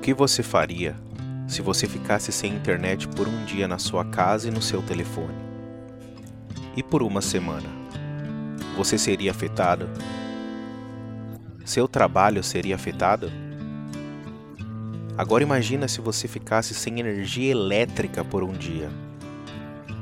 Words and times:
que 0.00 0.14
você 0.14 0.42
faria 0.42 0.96
se 1.46 1.60
você 1.60 1.86
ficasse 1.86 2.32
sem 2.32 2.54
internet 2.54 3.06
por 3.08 3.28
um 3.28 3.44
dia 3.44 3.68
na 3.68 3.78
sua 3.78 4.04
casa 4.04 4.48
e 4.48 4.50
no 4.50 4.62
seu 4.62 4.80
telefone? 4.82 5.34
E 6.76 6.82
por 6.82 7.02
uma 7.02 7.20
semana? 7.20 7.68
Você 8.76 8.96
seria 8.96 9.30
afetado? 9.30 9.88
Seu 11.64 11.86
trabalho 11.86 12.42
seria 12.42 12.76
afetado? 12.76 13.30
Agora 15.18 15.42
imagina 15.42 15.86
se 15.86 16.00
você 16.00 16.26
ficasse 16.26 16.72
sem 16.72 16.98
energia 16.98 17.50
elétrica 17.50 18.24
por 18.24 18.42
um 18.42 18.52
dia. 18.52 18.88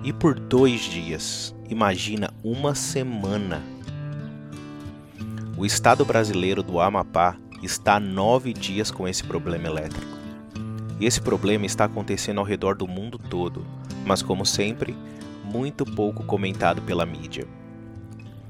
E 0.05 0.13
por 0.13 0.39
dois 0.39 0.83
dias, 0.83 1.53
imagina 1.69 2.33
uma 2.45 2.75
semana. 2.75 3.61
O 5.57 5.67
estado 5.67 6.05
brasileiro 6.05 6.63
do 6.63 6.79
Amapá 6.79 7.37
está 7.63 7.97
há 7.97 8.01
nove 8.01 8.53
dias 8.53 8.91
com 8.91 9.07
esse 9.07 9.25
problema 9.25 9.67
elétrico. 9.67 10.19
Esse 11.01 11.21
problema 11.21 11.67
está 11.67 11.85
acontecendo 11.85 12.39
ao 12.39 12.45
redor 12.45 12.77
do 12.77 12.87
mundo 12.87 13.19
todo, 13.19 13.65
mas 14.05 14.23
como 14.23 14.45
sempre, 14.45 14.97
muito 15.45 15.85
pouco 15.85 16.25
comentado 16.25 16.83
pela 16.83 17.07
mídia. 17.07 17.47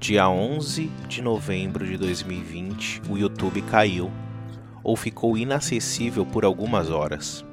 Dia 0.01 0.29
11 0.29 0.91
de 1.09 1.21
novembro 1.21 1.87
de 1.87 1.97
2020, 1.97 3.03
o 3.11 3.19
YouTube 3.19 3.61
caiu 3.63 4.11
ou 4.83 4.97
ficou 4.97 5.37
inacessível 5.37 6.25
por 6.25 6.45
algumas 6.45 6.89
horas. 6.89 7.45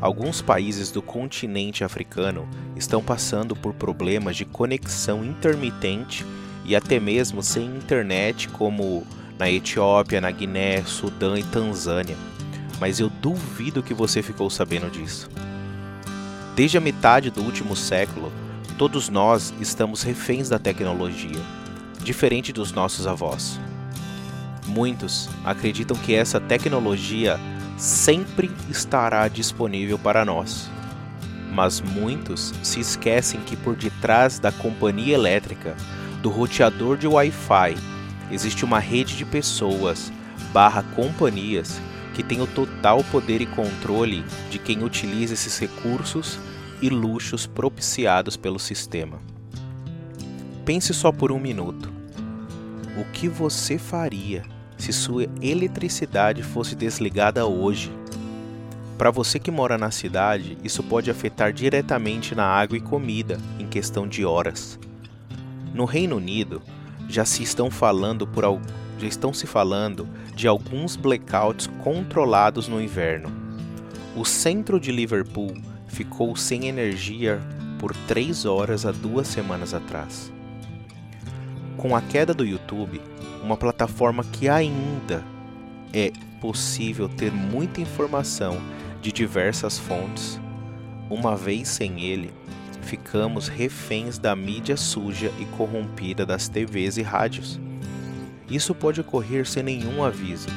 Alguns 0.00 0.40
países 0.40 0.92
do 0.92 1.02
continente 1.02 1.82
africano 1.82 2.48
estão 2.76 3.02
passando 3.02 3.56
por 3.56 3.74
problemas 3.74 4.36
de 4.36 4.44
conexão 4.44 5.24
intermitente 5.24 6.24
e 6.64 6.76
até 6.76 7.00
mesmo 7.00 7.42
sem 7.42 7.66
internet, 7.66 8.48
como 8.48 9.04
na 9.38 9.48
Etiópia, 9.50 10.20
na 10.20 10.30
Guiné, 10.30 10.82
Sudão 10.84 11.36
e 11.36 11.42
Tanzânia. 11.42 12.16
Mas 12.80 13.00
eu 13.00 13.08
duvido 13.08 13.82
que 13.82 13.94
você 13.94 14.22
ficou 14.22 14.50
sabendo 14.50 14.90
disso. 14.90 15.28
Desde 16.54 16.76
a 16.76 16.80
metade 16.80 17.30
do 17.30 17.42
último 17.42 17.76
século, 17.76 18.32
todos 18.76 19.08
nós 19.08 19.54
estamos 19.60 20.02
reféns 20.02 20.48
da 20.48 20.58
tecnologia, 20.58 21.40
diferente 22.02 22.52
dos 22.52 22.72
nossos 22.72 23.06
avós. 23.06 23.60
Muitos 24.66 25.28
acreditam 25.44 25.96
que 25.96 26.14
essa 26.14 26.40
tecnologia 26.40 27.38
sempre 27.76 28.50
estará 28.68 29.26
disponível 29.28 29.98
para 29.98 30.24
nós. 30.24 30.68
Mas 31.50 31.80
muitos 31.80 32.52
se 32.62 32.80
esquecem 32.80 33.40
que 33.40 33.56
por 33.56 33.74
detrás 33.74 34.38
da 34.38 34.52
companhia 34.52 35.14
elétrica, 35.14 35.76
do 36.22 36.28
roteador 36.28 36.96
de 36.96 37.06
Wi-Fi, 37.06 37.76
existe 38.30 38.64
uma 38.64 38.78
rede 38.78 39.16
de 39.16 39.24
pessoas 39.24 40.12
barra 40.52 40.82
companhias 40.82 41.80
que 42.14 42.22
tem 42.22 42.40
o 42.40 42.46
total 42.46 43.04
poder 43.04 43.40
e 43.40 43.46
controle 43.46 44.24
de 44.50 44.58
quem 44.58 44.82
utiliza 44.82 45.34
esses 45.34 45.58
recursos 45.58 46.38
e 46.82 46.88
luxos 46.88 47.46
propiciados 47.46 48.36
pelo 48.36 48.58
sistema. 48.58 49.18
Pense 50.64 50.92
só 50.92 51.12
por 51.12 51.30
um 51.30 51.38
minuto. 51.38 51.92
O 52.96 53.04
que 53.12 53.28
você 53.28 53.78
faria 53.78 54.42
se 54.76 54.92
sua 54.92 55.28
eletricidade 55.42 56.42
fosse 56.42 56.74
desligada 56.74 57.46
hoje. 57.46 57.92
Para 58.96 59.10
você 59.10 59.38
que 59.38 59.50
mora 59.50 59.76
na 59.76 59.90
cidade, 59.90 60.56
isso 60.64 60.82
pode 60.82 61.10
afetar 61.10 61.52
diretamente 61.52 62.34
na 62.34 62.44
água 62.44 62.76
e 62.76 62.80
comida 62.80 63.38
em 63.58 63.66
questão 63.66 64.08
de 64.08 64.24
horas. 64.24 64.78
No 65.74 65.84
Reino 65.84 66.16
Unido, 66.16 66.62
já 67.08 67.24
se 67.24 67.42
estão 67.42 67.70
falando 67.70 68.26
por 68.26 68.44
já 68.98 69.06
estão 69.06 69.32
se 69.32 69.46
falando 69.46 70.08
de 70.34 70.46
alguns 70.46 70.96
blackouts 70.96 71.68
controlados 71.82 72.68
no 72.68 72.80
inverno. 72.80 73.32
O 74.14 74.24
centro 74.24 74.78
de 74.78 74.92
Liverpool 74.92 75.54
ficou 75.86 76.36
sem 76.36 76.66
energia 76.66 77.40
por 77.78 77.94
três 78.06 78.44
horas 78.44 78.84
há 78.84 78.92
duas 78.92 79.28
semanas 79.28 79.72
atrás. 79.72 80.32
Com 81.76 81.94
a 81.94 82.02
queda 82.02 82.34
do 82.34 82.44
YouTube, 82.44 83.00
uma 83.42 83.56
plataforma 83.56 84.24
que 84.24 84.48
ainda 84.48 85.24
é 85.92 86.12
possível 86.40 87.08
ter 87.08 87.32
muita 87.32 87.80
informação 87.80 88.60
de 89.00 89.12
diversas 89.12 89.78
fontes, 89.78 90.40
uma 91.08 91.36
vez 91.36 91.68
sem 91.68 92.00
ele, 92.00 92.32
ficamos 92.88 93.48
reféns 93.48 94.16
da 94.16 94.34
mídia 94.34 94.74
suja 94.74 95.30
e 95.38 95.44
corrompida 95.44 96.24
das 96.24 96.48
TVs 96.48 96.96
e 96.96 97.02
rádios. 97.02 97.60
Isso 98.48 98.74
pode 98.74 99.02
ocorrer 99.02 99.46
sem 99.46 99.62
nenhum 99.62 100.02
aviso. 100.02 100.48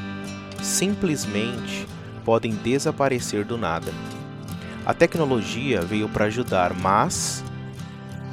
Simplesmente 0.62 1.86
podem 2.24 2.56
desaparecer 2.56 3.44
do 3.44 3.58
nada. 3.58 3.92
A 4.86 4.94
tecnologia 4.94 5.82
veio 5.82 6.08
para 6.08 6.26
ajudar, 6.26 6.74
mas 6.74 7.44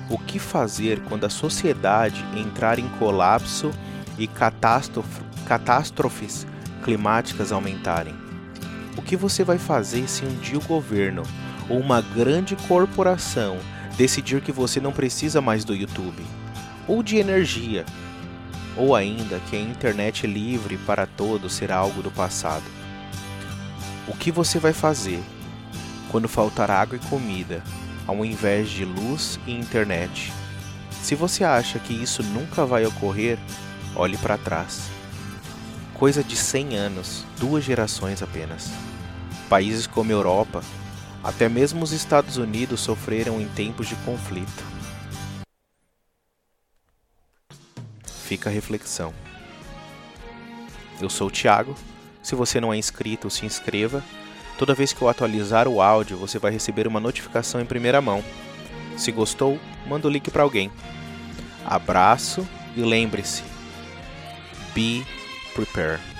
o 0.08 0.16
que 0.16 0.38
fazer 0.38 1.00
quando 1.08 1.24
a 1.24 1.30
sociedade 1.30 2.24
entrar 2.36 2.78
em 2.78 2.88
colapso 3.00 3.72
e 4.16 4.28
catástrofes 4.28 6.46
climáticas 6.84 7.50
aumentarem? 7.50 8.14
O 8.96 9.02
que 9.02 9.16
você 9.16 9.42
vai 9.42 9.58
fazer 9.58 10.08
se 10.08 10.24
um 10.24 10.36
dia 10.36 10.58
o 10.58 10.62
governo 10.62 11.24
ou 11.68 11.80
uma 11.80 12.00
grande 12.00 12.54
corporação 12.68 13.58
decidir 13.98 14.40
que 14.40 14.50
você 14.50 14.80
não 14.80 14.92
precisa 14.92 15.42
mais 15.42 15.62
do 15.62 15.74
YouTube, 15.74 16.24
ou 16.86 17.02
de 17.02 17.18
energia, 17.18 17.84
ou 18.74 18.96
ainda 18.96 19.38
que 19.50 19.56
a 19.56 19.60
internet 19.60 20.26
livre 20.26 20.78
para 20.78 21.04
todos 21.04 21.52
será 21.52 21.76
algo 21.76 22.02
do 22.02 22.10
passado? 22.10 22.64
O 24.06 24.16
que 24.16 24.32
você 24.32 24.58
vai 24.58 24.72
fazer 24.72 25.20
quando 26.10 26.26
faltar 26.26 26.70
água 26.70 26.96
e 26.96 27.08
comida, 27.10 27.62
ao 28.06 28.24
invés 28.24 28.70
de 28.70 28.86
luz 28.86 29.38
e 29.46 29.52
internet? 29.52 30.32
Se 31.02 31.14
você 31.14 31.44
acha 31.44 31.78
que 31.78 31.92
isso 31.92 32.22
nunca 32.22 32.64
vai 32.64 32.86
ocorrer, 32.86 33.38
Olhe 34.00 34.16
para 34.16 34.38
trás. 34.38 34.90
Coisa 35.94 36.22
de 36.22 36.36
100 36.36 36.76
anos, 36.76 37.24
duas 37.38 37.64
gerações 37.64 38.22
apenas. 38.22 38.70
Países 39.48 39.88
como 39.88 40.12
Europa, 40.12 40.62
até 41.22 41.48
mesmo 41.48 41.82
os 41.82 41.92
Estados 41.92 42.36
Unidos 42.36 42.80
sofreram 42.80 43.40
em 43.40 43.48
tempos 43.48 43.88
de 43.88 43.96
conflito. 43.96 44.64
Fica 48.04 48.50
a 48.50 48.52
reflexão. 48.52 49.12
Eu 51.00 51.08
sou 51.08 51.28
o 51.28 51.30
Thiago. 51.30 51.74
Se 52.22 52.34
você 52.34 52.60
não 52.60 52.72
é 52.72 52.76
inscrito, 52.76 53.30
se 53.30 53.46
inscreva. 53.46 54.02
Toda 54.58 54.74
vez 54.74 54.92
que 54.92 55.00
eu 55.00 55.08
atualizar 55.08 55.68
o 55.68 55.80
áudio, 55.80 56.16
você 56.16 56.38
vai 56.38 56.50
receber 56.50 56.86
uma 56.86 57.00
notificação 57.00 57.60
em 57.60 57.64
primeira 57.64 58.00
mão. 58.02 58.22
Se 58.96 59.12
gostou, 59.12 59.58
manda 59.86 60.08
o 60.08 60.10
link 60.10 60.30
para 60.30 60.42
alguém. 60.42 60.70
Abraço 61.64 62.46
e 62.76 62.80
lembre-se, 62.80 63.44
be 64.74 65.06
prepared. 65.54 66.17